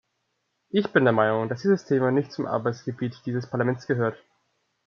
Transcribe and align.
Ich 0.71 0.91
bin 0.93 1.03
der 1.03 1.13
Meinung, 1.13 1.47
dass 1.47 1.61
dieses 1.61 1.85
Thema 1.85 2.09
nicht 2.09 2.31
zum 2.33 2.47
Arbeitsgebiet 2.47 3.21
dieses 3.27 3.45
Parlaments 3.47 3.85
gehört. 3.85 4.17